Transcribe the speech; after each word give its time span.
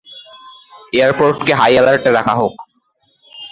এয়ারপোর্টকে 0.93 1.53
high 1.59 1.73
অ্যালার্টে 1.75 2.09
রাখা 2.11 2.33
হোক। 2.35 2.55